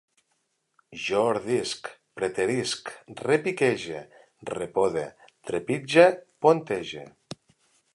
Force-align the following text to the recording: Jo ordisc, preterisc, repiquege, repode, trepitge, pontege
Jo 1.07 1.19
ordisc, 1.33 1.91
preterisc, 2.21 2.91
repiquege, 3.27 4.03
repode, 4.57 5.09
trepitge, 5.51 6.13
pontege 6.47 7.11